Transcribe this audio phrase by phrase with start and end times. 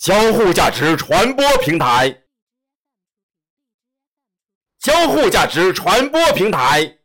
[0.00, 2.22] 交互价值传播平台。
[4.78, 6.99] 交互价值传播平台。